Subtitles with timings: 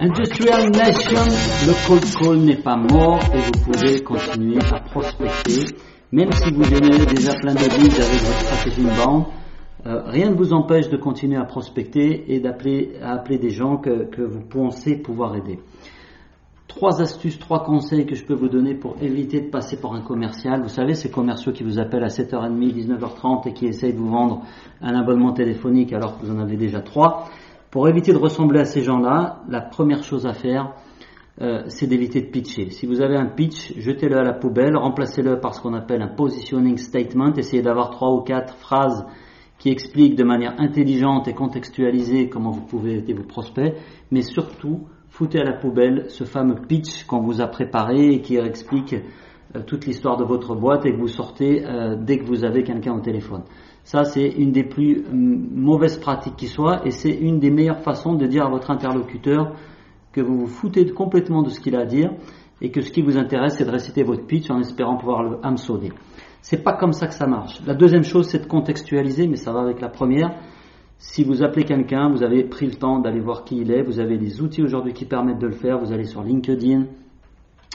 [0.00, 1.24] Industrial Nation,
[1.66, 5.74] le cold call n'est pas mort et vous pouvez continuer à prospecter.
[6.12, 8.86] Même si vous générez déjà plein de leads avec votre stratégie
[9.86, 13.76] euh, rien ne vous empêche de continuer à prospecter et d'appeler à appeler des gens
[13.78, 15.58] que, que vous pensez pouvoir aider.
[16.68, 20.02] Trois astuces, trois conseils que je peux vous donner pour éviter de passer par un
[20.02, 20.62] commercial.
[20.62, 24.10] Vous savez, ces commerciaux qui vous appellent à 7h30, 19h30 et qui essayent de vous
[24.10, 24.42] vendre
[24.80, 27.24] un abonnement téléphonique alors que vous en avez déjà trois.
[27.70, 30.72] Pour éviter de ressembler à ces gens-là, la première chose à faire,
[31.42, 32.70] euh, c'est d'éviter de pitcher.
[32.70, 36.08] Si vous avez un pitch, jetez-le à la poubelle, remplacez-le par ce qu'on appelle un
[36.08, 39.04] positioning statement, essayez d'avoir trois ou quatre phrases
[39.58, 43.74] qui expliquent de manière intelligente et contextualisée comment vous pouvez aider vos prospects,
[44.10, 48.36] mais surtout, foutez à la poubelle ce fameux pitch qu'on vous a préparé et qui
[48.36, 48.94] explique
[49.66, 52.94] toute l'histoire de votre boîte et que vous sortez euh, dès que vous avez quelqu'un
[52.94, 53.42] au téléphone.
[53.84, 57.80] Ça, c'est une des plus hum, mauvaises pratiques qui soit et c'est une des meilleures
[57.80, 59.54] façons de dire à votre interlocuteur
[60.12, 62.10] que vous vous foutez complètement de ce qu'il a à dire
[62.60, 65.38] et que ce qui vous intéresse, c'est de réciter votre pitch en espérant pouvoir le
[65.42, 65.92] hameçonner.
[66.42, 67.60] C'est pas comme ça que ça marche.
[67.66, 70.34] La deuxième chose, c'est de contextualiser, mais ça va avec la première.
[70.98, 74.00] Si vous appelez quelqu'un, vous avez pris le temps d'aller voir qui il est, vous
[74.00, 76.86] avez des outils aujourd'hui qui permettent de le faire, vous allez sur LinkedIn,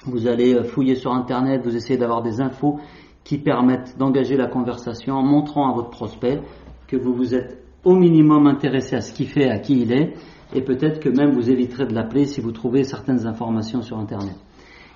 [0.06, 2.80] vous allez euh, fouiller sur Internet, vous essayez d'avoir des infos
[3.24, 6.42] qui permettent d'engager la conversation en montrant à votre prospect
[6.88, 10.14] que vous vous êtes au minimum intéressé à ce qu'il fait, à qui il est,
[10.54, 14.36] et peut-être que même vous éviterez de l'appeler si vous trouvez certaines informations sur Internet.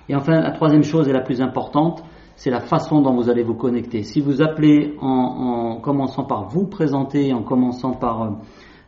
[0.08, 2.02] Et enfin, la troisième chose et la plus importante,
[2.36, 4.04] c'est la façon dont vous allez vous connecter.
[4.04, 8.38] Si vous appelez en, en commençant par vous présenter, en commençant par,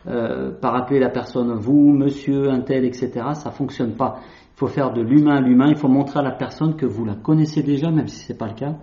[0.06, 4.20] euh, par appeler la personne vous, monsieur, un tel, etc., ça fonctionne pas.
[4.54, 7.04] Il faut faire de l'humain à l'humain, il faut montrer à la personne que vous
[7.04, 8.76] la connaissez déjà, même si ce n'est pas le cas,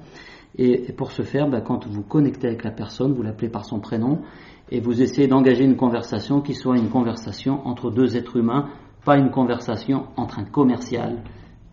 [0.57, 3.79] et, pour ce faire, ben, quand vous connectez avec la personne, vous l'appelez par son
[3.79, 4.21] prénom
[4.69, 8.69] et vous essayez d'engager une conversation qui soit une conversation entre deux êtres humains,
[9.05, 11.23] pas une conversation entre un commercial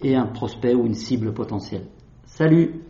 [0.02, 1.86] et un prospect ou une cible potentielle.
[2.24, 2.84] Salut